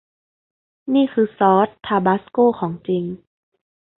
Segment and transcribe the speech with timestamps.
[0.93, 3.03] นี่คือซอสทาบาสโก้ของจริง